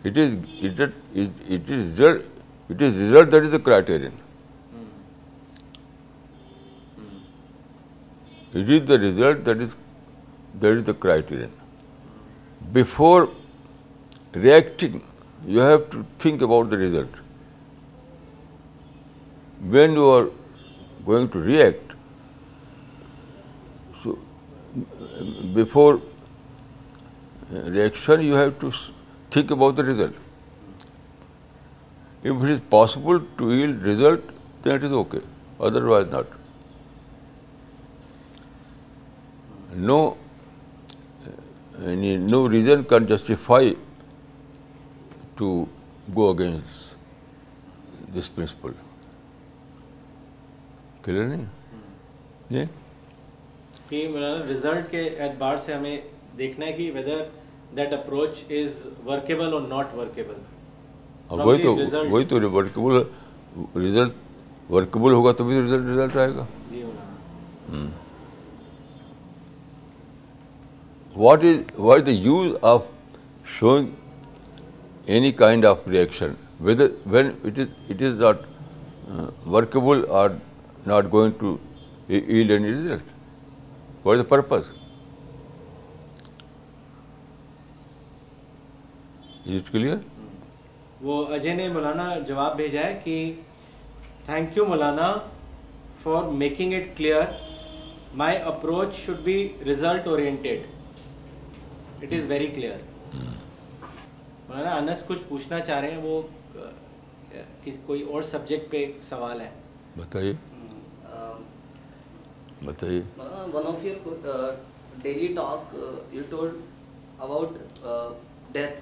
[0.05, 4.13] It is result that is the criterion.
[8.53, 11.51] It is the result that is the criterion.
[12.73, 13.29] Before
[14.33, 15.03] reacting,
[15.45, 17.09] you have to think about the result
[19.61, 20.29] when you are
[21.05, 21.93] going to react,
[24.03, 24.19] so
[25.55, 26.03] before
[27.51, 28.73] uh, reaction you have to
[29.31, 30.13] think about the result.
[32.23, 34.21] If it is possible to yield result,
[34.63, 35.23] then it is okay,
[35.61, 36.27] otherwise not.
[39.73, 39.77] Uh,
[41.83, 43.73] no reason can justify
[45.37, 45.69] to
[46.15, 46.95] go against
[48.09, 48.75] this principle.
[51.07, 51.45] Clear نہیں
[53.91, 55.97] جی مولانا result کے اعتبار سے ہمیں
[56.39, 57.23] دیکھنا ہے کہ whether
[57.77, 61.75] that approach is workable اور ناٹ ورکیبل وہی تو
[62.11, 63.03] وہی تو ورکیبل
[63.85, 64.25] ریزلٹ
[64.71, 66.45] ورکیبل ہوگا تبھی تو ریزلٹ ریزلٹ آئے گا
[71.17, 72.83] what is what the use of
[73.59, 73.91] showing
[75.17, 76.33] any kind of reaction
[76.69, 80.29] whether when it is it is not workable or
[80.87, 81.57] not going to
[82.17, 83.11] all end result
[84.05, 84.69] what is the purpose
[89.55, 89.97] is clear
[91.05, 93.17] وہ اجے نے مولانا جواب بھیجا ہے کہ
[94.27, 95.13] thank you Maulana
[96.03, 97.25] for making it clear
[98.23, 100.63] my approach should be result oriented
[102.03, 106.21] it is very clear Maulana انس کچھ پوچھنا چاہ رہے ہیں وہ
[107.65, 109.51] کس کوئی اور سبجیکٹ پہ سوال ہے
[109.97, 110.33] بتائیے
[112.67, 113.03] بتائیے
[113.53, 114.55] one of your
[115.03, 115.75] daily talk
[116.15, 116.51] you told
[117.27, 117.83] about
[118.53, 118.81] death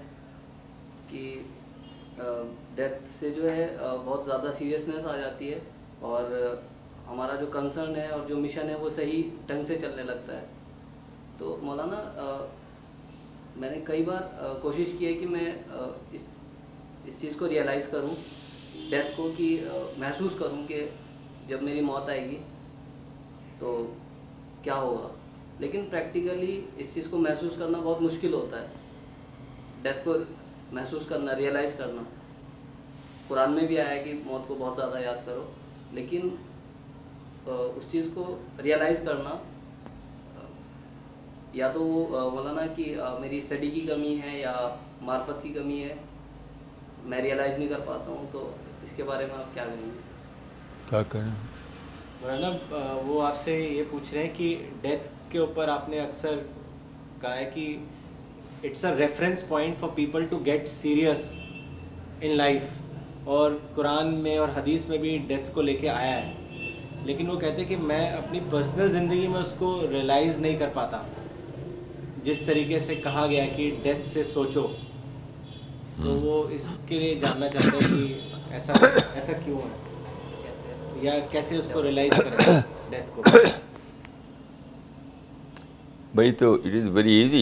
[1.08, 1.26] کہ
[2.76, 5.58] ڈیتھ سے جو ہے uh, بہت زیادہ سیریسنیس آ جاتی ہے
[6.06, 6.54] اور uh,
[7.08, 10.44] ہمارا جو کنسرن ہے اور جو مشن ہے وہ صحیح ڈھنگ سے چلنے لگتا ہے
[11.38, 12.44] تو مولانا uh,
[13.56, 15.46] میں نے کئی بار کوشش کی ہے کہ میں
[16.18, 16.22] اس
[17.08, 18.14] اس چیز کو ریئلائز کروں
[18.90, 19.48] ڈیتھ کو کہ
[19.98, 20.84] محسوس کروں کہ
[21.48, 22.38] جب میری موت آئے گی
[23.60, 23.74] تو
[24.62, 25.08] کیا ہوگا
[25.58, 28.66] لیکن پریکٹیکلی اس چیز کو محسوس کرنا بہت مشکل ہوتا ہے
[29.82, 30.16] ڈیتھ کو
[30.72, 32.02] محسوس کرنا ریئلائز کرنا
[33.28, 35.46] قرآن میں بھی آیا کہ موت کو بہت زیادہ یاد کرو
[35.98, 36.28] لیکن
[37.54, 39.36] اس چیز کو ریئلائز کرنا
[41.60, 44.54] یا تو وہ بولا نا کہ میری اسٹڈی کی کمی ہے یا
[45.00, 45.94] معرفت کی کمی ہے
[47.12, 48.48] میں ریئلائز نہیں کر پاتا ہوں تو
[48.82, 49.90] اس کے بارے میں آپ کیا کریں گے
[50.90, 51.30] کیا کریں
[52.24, 54.46] مولانا وہ آپ سے یہ پوچھ رہے ہیں کہ
[54.82, 56.38] ڈیتھ کے اوپر آپ نے اکثر
[57.20, 57.64] کہا ہے کہ
[58.66, 61.34] it's a reference point for people to get serious
[62.20, 66.32] in life اور قرآن میں اور حدیث میں بھی ڈیتھ کو لے کے آیا ہے
[67.04, 70.68] لیکن وہ کہتے ہیں کہ میں اپنی پرسنل زندگی میں اس کو ریلائز نہیں کر
[70.74, 71.02] پاتا
[72.24, 74.66] جس طریقے سے کہا گیا کہ ڈیتھ سے سوچو
[76.02, 79.92] تو وہ اس کے لیے جاننا چاہتے ہیں کہ ایسا ایسا کیوں ہے
[81.04, 82.36] या कैसे उसको realize करें
[82.92, 83.40] death को?
[86.18, 87.40] भाई तो it is very easy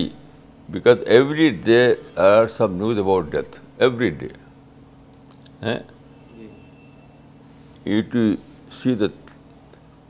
[0.77, 1.83] because every day
[2.29, 3.59] are some news about death
[3.89, 4.31] every day.
[7.85, 8.25] If you
[8.79, 9.37] see that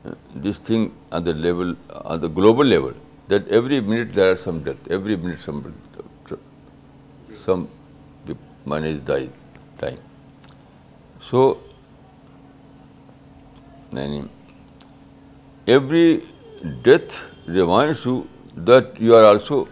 [0.05, 0.13] uh,
[0.45, 1.69] this thing on the level,
[2.13, 2.95] on the global level,
[3.27, 5.61] that every minute there are some death, every minute some
[8.67, 10.01] man is dying.
[11.29, 11.53] So
[14.01, 14.21] یعنی
[15.73, 16.05] every
[16.83, 17.13] death
[17.53, 18.21] reminds you
[18.67, 19.63] that you are also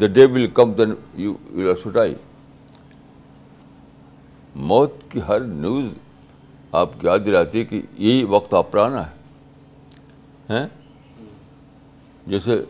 [0.00, 2.14] the day will come then you will also die
[4.70, 5.92] موت کی ہر news
[6.80, 9.02] آپ یاد دلاتی ہے کہ یہی وقت آپ پر آنا
[10.50, 10.66] ہے
[12.26, 12.60] جیسے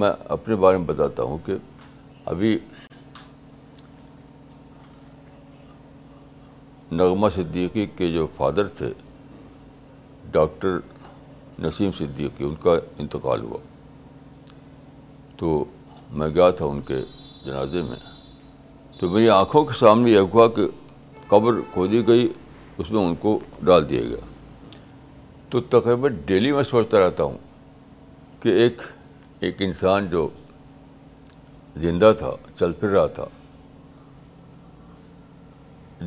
[0.00, 1.54] میں اپنے بارے میں بتاتا ہوں کہ
[2.32, 2.58] ابھی
[6.92, 8.90] نغمہ صدیقی کے جو فادر تھے
[10.32, 10.78] ڈاکٹر
[11.64, 13.58] نسیم صدیقی ان کا انتقال ہوا
[15.38, 15.64] تو
[16.18, 17.00] میں گیا تھا ان کے
[17.44, 17.96] جنازے میں
[19.00, 20.62] تو میری آنکھوں کے سامنے یہ ہوا کہ
[21.28, 22.28] قبر کھودی گئی
[22.78, 24.24] اس میں ان کو ڈال دیا گیا
[25.50, 27.38] تو تقریباً ڈیلی میں سوچتا رہتا ہوں
[28.42, 28.80] کہ ایک
[29.46, 30.28] ایک انسان جو
[31.86, 33.24] زندہ تھا چل پھر رہا تھا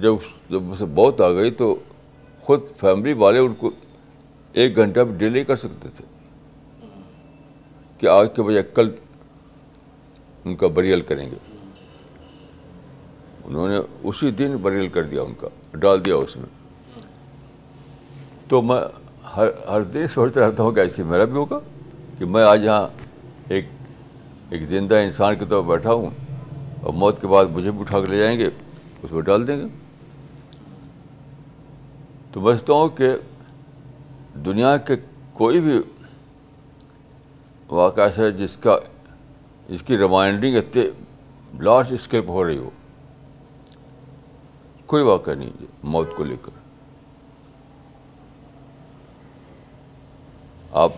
[0.02, 0.16] جب
[0.50, 1.74] جب اسے بہت آ گئی تو
[2.44, 3.70] خود فیملی والے ان کو
[4.62, 6.06] ایک گھنٹہ بھی ڈیلے کر سکتے تھے
[7.98, 8.92] کہ آج کے بجائے کل
[10.46, 11.38] ان کا بریل کریں گے
[13.46, 13.76] انہوں نے
[14.10, 15.48] اسی دن بریل کر دیا ان کا
[15.82, 16.46] ڈال دیا اس میں
[18.50, 18.80] تو میں
[19.36, 21.60] ہر ہر دن سوچتا رہتا ہوں کہ ایسے میرا بھی ہوگا
[22.18, 22.88] کہ میں آج یہاں
[23.54, 23.66] ایک
[24.50, 26.10] ایک زندہ انسان کے طور پر بیٹھا ہوں
[26.82, 28.48] اور موت کے بعد مجھے بھی اٹھا کے لے جائیں گے
[29.02, 29.66] اس میں ڈال دیں گے
[32.34, 33.08] تو بچتا ہوں کہ
[34.46, 34.96] دنیا کے
[35.34, 35.74] کوئی بھی
[37.72, 38.78] واقعہ ایسا ہے جس کا
[39.68, 40.84] جس کی ریمائنڈنگ اتنے
[41.68, 42.70] لارج پہ ہو رہی ہو
[44.94, 46.60] کوئی واقعہ نہیں موت کو لے کر
[50.84, 50.92] آپ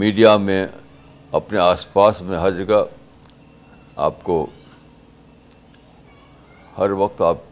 [0.00, 0.66] میڈیا میں
[1.38, 2.84] اپنے آس پاس میں ہر جگہ
[4.08, 4.44] آپ کو
[6.78, 7.48] ہر وقت آپ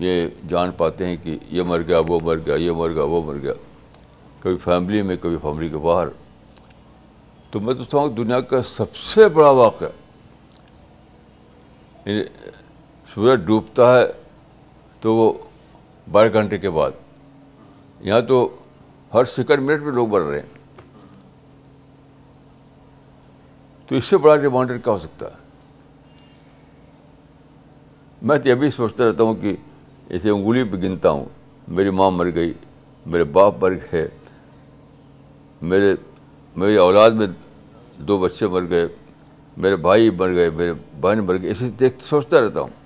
[0.00, 3.22] یہ جان پاتے ہیں کہ یہ مر گیا وہ مر گیا یہ مر گیا وہ
[3.26, 3.52] مر گیا
[4.40, 6.08] کبھی فیملی میں کبھی فیملی کے باہر
[7.50, 9.88] تو میں تو ہوں دنیا کا سب سے بڑا واقعہ
[12.08, 12.22] یعنی
[13.14, 14.04] سورج ڈوبتا ہے
[15.00, 15.32] تو وہ
[16.12, 16.90] بارہ گھنٹے کے بعد
[18.06, 18.48] یہاں تو
[19.14, 20.56] ہر سیکنڈ منٹ میں لوگ مر رہے ہیں
[23.88, 25.46] تو اس سے بڑا ریمانڈر کیا ہو سکتا ہے
[28.28, 29.54] میں تو یہ بھی سوچتا رہتا ہوں کہ
[30.14, 31.24] اسے انگلی پہ گنتا ہوں
[31.76, 32.52] میری ماں مر گئی
[33.10, 34.06] میرے باپ مر گئے
[35.70, 35.94] میرے
[36.56, 37.26] میری اولاد میں
[38.08, 38.86] دو بچے مر گئے
[39.62, 42.76] میرے بھائی مر گئے میرے بہن مر گئے اسے دیکھ سوچتا رہتا ہوں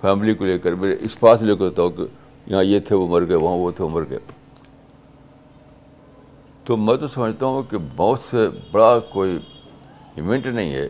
[0.00, 2.04] فیملی کو لے کر میرے اس پاس لے کر رہتا ہوں کہ
[2.50, 4.18] یہاں یہ تھے وہ مر گئے وہاں وہ تھے وہ مر گئے
[6.64, 9.38] تو میں تو سمجھتا ہوں کہ بہت سے بڑا کوئی
[10.16, 10.86] ایونٹ نہیں ہے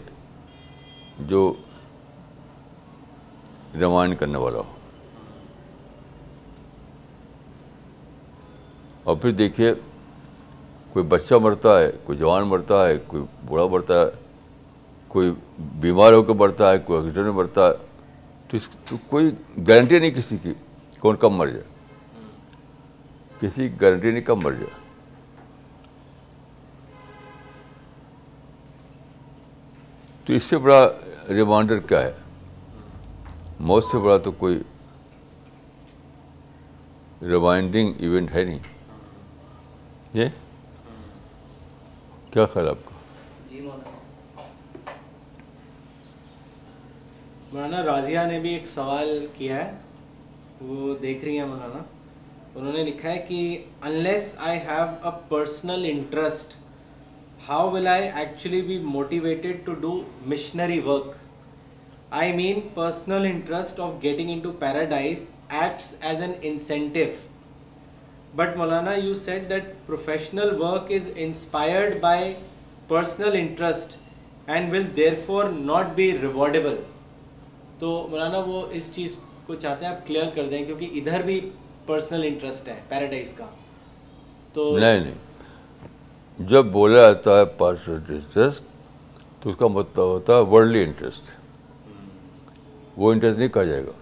[1.28, 1.52] جو
[3.78, 4.74] ریمائنڈ کرنے والا ہو
[9.08, 9.72] اور پھر دیکھیے
[10.92, 14.06] کوئی بچہ مرتا ہے کوئی جوان مرتا ہے کوئی بوڑھا مرتا ہے
[15.08, 15.32] کوئی
[15.80, 17.72] بیمار ہو کے مرتا ہے کوئی ایکسیڈنٹ مرتا ہے
[18.48, 19.30] تو اس تو کوئی
[19.68, 20.52] گارنٹی نہیں کسی کی
[21.00, 21.62] کون کم مر جائے
[23.40, 24.84] کسی کی گارنٹی نہیں کم مر جائے
[30.26, 30.86] تو اس سے بڑا
[31.34, 32.12] ریمائنڈر کیا ہے
[33.60, 34.58] موت سے بڑا تو کوئی
[37.28, 38.58] ریمائنڈنگ ایونٹ ہے نہیں
[40.12, 40.24] جی؟
[42.30, 42.94] کیا خیال آپ کا
[43.50, 43.60] جی
[47.52, 49.72] مولانا راضیہ نے بھی ایک سوال کیا ہے
[50.60, 51.82] وہ دیکھ رہی ہیں مولانا
[52.54, 53.40] انہوں نے لکھا ہے کہ
[53.86, 56.54] unless I have a personal interest
[57.48, 61.12] how will I actually be motivated to do missionary work
[62.18, 65.24] I mean personal interest of getting into paradise
[65.60, 66.96] as an incentive
[68.38, 72.32] but Maulana you said that professional work is inspired by
[72.88, 73.96] personal interest
[74.48, 74.86] and will
[75.26, 76.76] therefore not be rewardable
[77.78, 81.40] تو مولانا وہ اس چیز کو چاہتے ہیں آپ clear کر دیں کیونکہ ادھر بھی
[81.86, 83.46] پرسنل انٹرسٹ ہے پیراڈائز کا
[84.52, 91.34] تو نہیں نہیں جب بولا جاتا ہے تو اس کا مطلب ہوتا ہے ورلڈرسٹ
[92.96, 93.92] وہ انٹرسٹ نہیں کہا جائے گا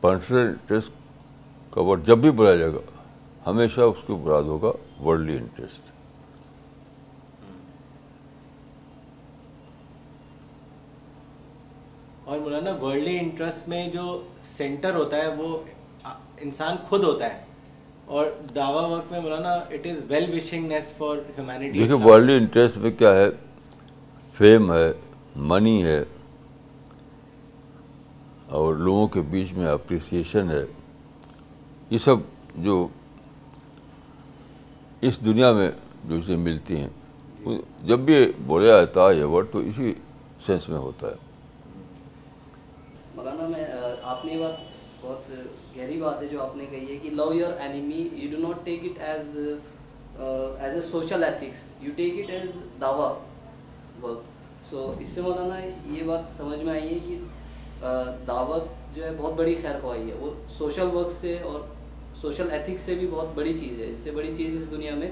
[0.00, 0.90] پرسنل انٹرسٹ
[1.74, 2.80] کا ورڈ جب بھی بلایا جائے گا
[3.46, 4.72] ہمیشہ اس کو براد ہوگا
[5.04, 5.90] ورلڈلی انٹرسٹ
[12.28, 14.20] اور مولانا ورلڈلی انٹرسٹ میں جو
[14.56, 15.58] سینٹر ہوتا ہے وہ
[16.46, 17.44] انسان خود ہوتا ہے
[18.16, 22.90] اور دعوی وقت میں Maulana it is well wishing for humanity دیکھیے ورلڈلی انٹرسٹ میں
[22.98, 23.28] کیا ہے
[24.38, 24.92] فیم ہے
[25.48, 26.02] منی ہے
[28.58, 30.64] اور لوگوں کے بیچ میں اپریسیشن ہے
[31.90, 32.16] یہ سب
[32.64, 32.86] جو
[35.08, 35.70] اس دنیا میں
[36.08, 37.56] جو اسے ملتی ہیں
[37.88, 38.14] جب بھی
[38.46, 39.92] بولے جاتا ہے یہ ورڈ تو اسی
[40.46, 41.14] سینس میں ہوتا ہے
[43.14, 43.64] مولانا میں
[44.12, 45.30] آپ نے بات بہت
[45.76, 48.64] گہری بات ہے جو آپ نے کہی ہے کہ love your enemy you do not
[48.64, 49.36] take it as
[50.18, 53.12] as a social ethics you take it as Dawa
[54.02, 54.24] work
[54.70, 55.58] so اس سے مولانا
[55.96, 57.86] یہ بات سمجھ میں آئی ہے کہ
[58.26, 58.64] دعوت
[58.96, 61.60] جو ہے بہت بڑی خیر خواہی ہے وہ سوشل ورک سے اور
[62.20, 65.10] سوشل ایتھکس سے بھی بہت بڑی چیز ہے اس سے بڑی چیز اس دنیا میں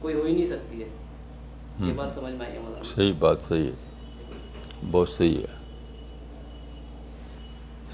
[0.00, 0.88] کوئی ہو ہی نہیں سکتی ہے
[1.88, 5.58] یہ بات سمجھ میں آئی ہے مولانا صحیح بات صحیح ہے بہت صحیح ہے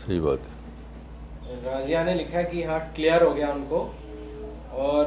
[0.06, 3.86] صحیح بات ہے رازیہ نے لکھا کہ ہاں کلیئر ہو گیا ان کو
[4.86, 5.06] اور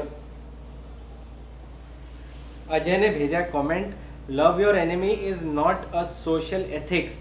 [2.77, 7.15] اجے نے بھیجا comment love your enemy is not a social ethics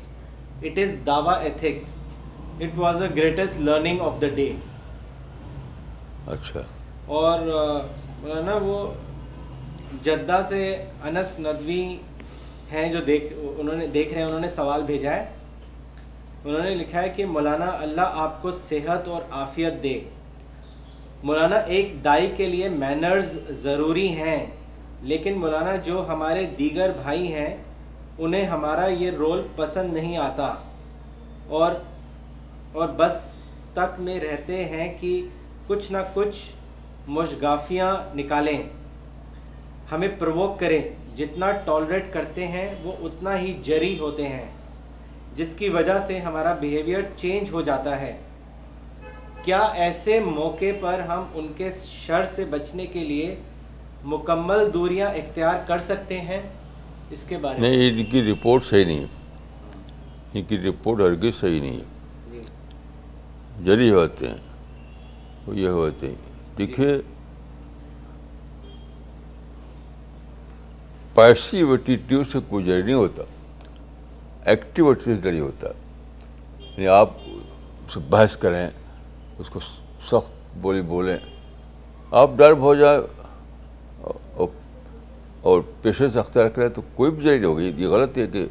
[0.65, 1.89] it is Dawa ethics
[2.63, 4.49] it was the greatest learning of the day
[6.35, 6.61] اچھا
[7.21, 8.79] اور مولانا وہ
[10.03, 10.59] جدہ سے
[11.09, 11.81] انس ندوی
[12.73, 15.25] ہیں جو دیکھ انہوں نے دیکھ رہے ہیں انہوں نے سوال بھیجا ہے
[16.45, 19.99] انہوں نے لکھا ہے کہ مولانا اللہ آپ کو صحت اور آفیت دے
[21.23, 23.39] مولانا ایک دائی کے لیے مینرز
[23.69, 24.41] ضروری ہیں
[25.11, 27.55] لیکن مولانا جو ہمارے دیگر بھائی ہیں
[28.25, 30.53] انہیں ہمارا یہ رول پسند نہیں آتا
[31.61, 31.73] اور
[32.81, 33.15] اور بس
[33.75, 35.21] تک میں رہتے ہیں کہ
[35.67, 36.39] کچھ نہ کچھ
[37.17, 38.57] مشغافیاں نکالیں
[39.93, 40.81] ہمیں پرووک کریں
[41.17, 44.47] جتنا ٹالریٹ کرتے ہیں وہ اتنا ہی جری ہوتے ہیں
[45.37, 48.17] جس کی وجہ سے ہمارا بیہیویئر چینج ہو جاتا ہے
[49.45, 53.35] کیا ایسے موقع پر ہم ان کے شر سے بچنے کے لیے
[54.11, 56.41] مکمل دوریاں اختیار کر سکتے ہیں
[57.13, 59.21] اس کے بارے میں نہیں ان کی رپورٹ صحیح نہیں ہے
[60.39, 62.39] ان کی رپورٹ ہرگی صحیح نہیں ہے جی۔
[63.65, 64.37] جری ہوتے ہیں
[65.47, 66.91] وہ یہ ہوتے ہیں دیکھیے
[71.17, 73.23] ایٹیٹیوڈ سے کوئی جری نہیں ہوتا
[74.51, 75.69] ایٹیٹیوڈ سے ڈری ہوتا
[76.61, 78.67] یعنی آپ اسے بحث کریں
[79.39, 79.61] اس کو
[80.11, 81.17] سخت بولی بولیں
[82.21, 82.99] آپ ڈر ہو جائے
[85.49, 88.45] اور پیشنس اختیار کرے تو کوئی بھی ذریعہ ہوگی یہ غلط ہے کہ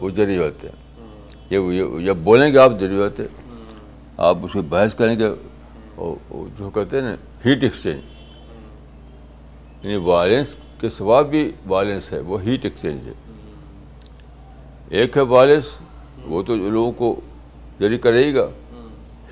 [0.00, 1.58] وہ ذریعہ ہوتے ہیں
[2.04, 3.22] یہ بولیں گے آپ ذریعہ ہوتے
[4.28, 5.28] آپ اس کی بحث کریں گے
[6.04, 7.14] اور جو کہتے ہیں نا
[7.44, 7.98] ہیٹ ایکسچینج
[9.84, 13.12] یعنی وائلنس کے سوا بھی وائلنس ہے وہ ہیٹ ایکسچینج ہے
[14.98, 15.70] ایک ہے وائلنس
[16.28, 17.14] وہ تو لوگوں کو
[17.80, 18.46] جری کرے گا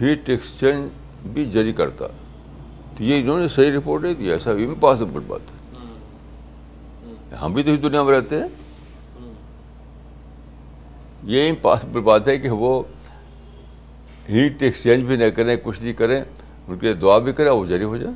[0.01, 2.07] ہیٹ ایکسچینج بھی جری کرتا
[2.97, 5.03] تو یہ انہوں نے صحیح رپورٹ نہیں دیا ایسا بھی بات
[5.53, 5.57] ہے
[7.43, 8.47] ہم بھی تو اس دنیا میں رہتے ہیں
[11.33, 12.83] یہ امپاسبل بات ہے کہ وہ
[14.29, 17.65] ہیٹ ایکسچینج بھی نہ کریں کچھ نہیں کریں ان کے لیے دعا بھی کریں وہ
[17.67, 18.15] جاری ہو جائیں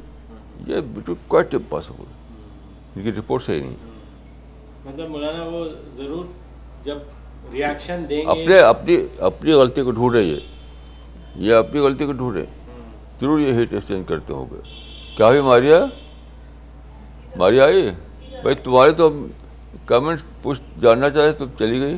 [0.66, 2.04] یہ بالکل کوائٹ امپاسبل
[2.96, 3.74] ان کی رپورٹ صحیح نہیں
[4.84, 5.64] مطلب مولانا وہ
[5.96, 6.24] ضرور
[6.84, 6.98] جب
[7.68, 8.96] اپنے اپنی
[9.26, 10.36] اپنی غلطی کو ڈھونڈ یہ
[11.48, 12.42] یہ اپنی غلطی کو ڈھونڈے
[13.20, 14.60] ضرور یہ ہیٹ ایکسچینج کرتے ہوں گے
[15.16, 15.84] کیا ماریا
[17.38, 17.88] ماریا آئی
[18.42, 19.08] بھائی تمہارے تو
[19.86, 21.96] کمنٹ پوچھ جاننا چاہے تو چلی گئی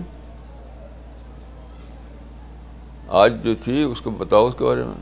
[3.20, 4.94] آج جو تھی اس کو بتاؤ اس کے بارے میں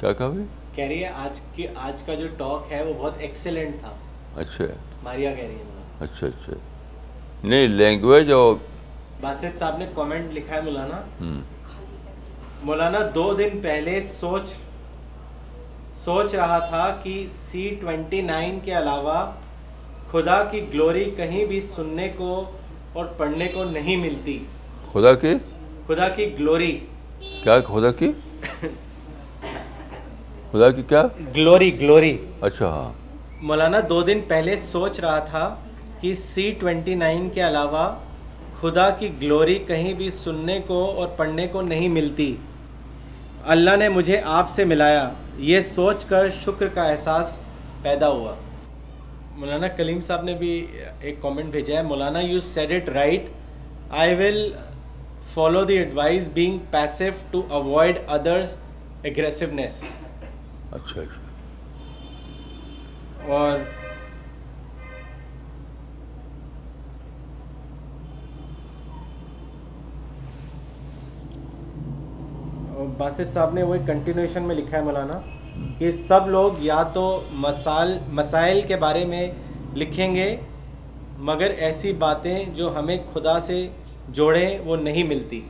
[0.00, 0.44] کیا کہا بھائی
[0.74, 3.94] کہہ رہی ہے آج کی آج کا جو ٹاک ہے وہ بہت ایکسیلنٹ تھا
[4.40, 4.64] اچھا
[5.04, 6.52] ماریا کہہ رہی ہے اچھا اچھا
[7.48, 8.54] نہیں لینگویج اور
[9.20, 11.40] باسط صاحب نے کامنٹ لکھا ہے مولانا
[12.70, 14.54] مولانا دو دن پہلے سوچ
[16.04, 19.14] سوچ رہا تھا کہ سی ٹوینٹی نائن کے علاوہ
[20.10, 22.28] خدا کی گلوری کہیں بھی سننے کو
[22.92, 24.38] اور پڑھنے کو نہیں ملتی
[24.92, 25.32] خدا کی
[25.88, 26.72] خدا کی گلوری
[27.42, 28.10] کیا خدا کی
[30.52, 31.02] خدا کی کیا
[31.36, 32.16] گلوری گلوری
[32.50, 32.92] اچھا ہاں۔
[33.48, 35.44] مولانا دو دن پہلے سوچ رہا تھا
[36.00, 37.90] کہ سی ٹوینٹی نائن کے علاوہ
[38.60, 42.34] خدا کی گلوری کہیں بھی سننے کو اور پڑھنے کو نہیں ملتی
[43.54, 45.08] اللہ نے مجھے آپ سے ملایا
[45.50, 47.38] یہ سوچ کر شکر کا احساس
[47.82, 48.34] پیدا ہوا
[49.36, 50.50] مولانا کلیم صاحب نے بھی
[51.00, 53.26] ایک کومنٹ بھیجا ہے Maulana you said it right
[54.04, 54.40] I will
[55.34, 58.56] follow the advice being passive to avoid others
[59.04, 59.82] aggressiveness
[60.72, 61.00] اچھا
[63.34, 63.58] اور
[73.32, 75.18] صاحب نے وہ ایک کنٹینویشن میں لکھا ہے مولانا
[75.78, 77.04] کہ سب لوگ یا تو
[78.16, 79.26] مسائل کے بارے میں
[79.82, 80.34] لکھیں گے
[81.30, 83.66] مگر ایسی باتیں جو ہمیں خدا سے
[84.14, 85.42] جوڑیں وہ نہیں ملتی